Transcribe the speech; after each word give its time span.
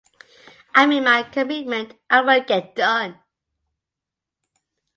I 0.73 0.87
made 0.87 1.03
my 1.03 1.21
commitment 1.21 1.91
and 2.09 2.23
it 2.23 2.25
will 2.33 2.43
get 2.43 2.73
done. 2.73 3.19